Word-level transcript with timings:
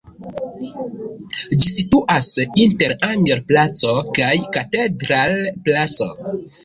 Ĝi 1.51 1.69
situas 1.73 2.29
inter 2.65 2.95
Anger-placo 3.09 3.93
kaj 4.21 4.33
Katedral-placo. 4.59 6.09